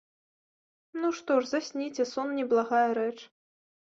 Ну, 1.01 1.11
што 1.19 1.31
ж, 1.41 1.49
засніце, 1.51 2.03
сон 2.13 2.33
не 2.39 2.45
благая 2.53 2.89
рэч. 3.01 3.19